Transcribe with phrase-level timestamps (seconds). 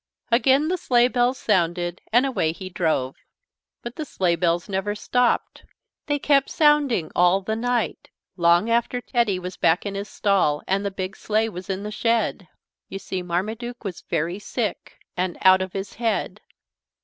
[0.31, 3.17] Again the sleigh bells sounded and away he drove.
[3.83, 5.63] But the sleigh bells never stopped.
[6.07, 10.83] They kept sounding all the night, long after Teddy was back in his stall and
[10.83, 12.47] the big sleigh was in the shed.
[12.89, 16.41] You see Marmaduke was very sick and "out of his head."